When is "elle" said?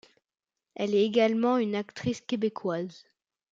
0.73-0.95